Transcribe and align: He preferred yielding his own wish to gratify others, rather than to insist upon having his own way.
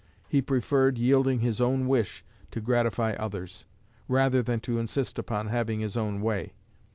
He 0.27 0.41
preferred 0.41 0.97
yielding 0.97 1.41
his 1.41 1.61
own 1.61 1.85
wish 1.87 2.25
to 2.49 2.59
gratify 2.59 3.11
others, 3.19 3.65
rather 4.07 4.41
than 4.41 4.59
to 4.61 4.79
insist 4.79 5.19
upon 5.19 5.49
having 5.49 5.79
his 5.79 5.95
own 5.95 6.21
way. 6.21 6.53